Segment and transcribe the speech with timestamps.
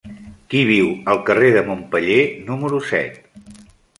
[0.53, 2.19] Qui viu al carrer de Montpeller
[2.49, 3.23] número set?